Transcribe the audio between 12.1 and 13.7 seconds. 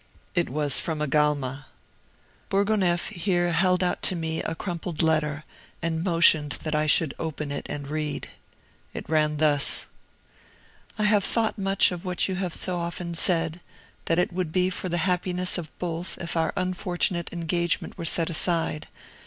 you have so often said,